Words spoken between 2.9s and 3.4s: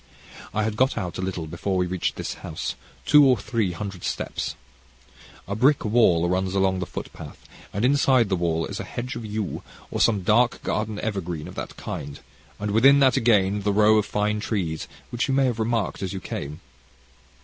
two or